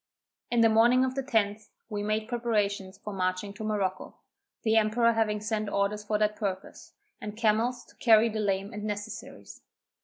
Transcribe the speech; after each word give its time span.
In 0.49 0.61
the 0.61 0.67
morning 0.69 1.05
of 1.05 1.13
the 1.13 1.21
10th, 1.21 1.69
we 1.87 2.01
made 2.01 2.27
preparations 2.27 2.97
for 2.97 3.13
marching 3.13 3.53
to 3.53 3.63
Morocco, 3.63 4.15
the 4.63 4.75
emperor 4.75 5.13
having 5.13 5.39
sent 5.41 5.69
orders 5.69 6.03
for 6.03 6.17
that 6.17 6.35
purpose, 6.35 6.93
and 7.21 7.37
camels 7.37 7.85
to 7.85 7.95
carry 7.97 8.27
the 8.27 8.39
lame 8.39 8.73
and 8.73 8.83
necessaries. 8.83 9.61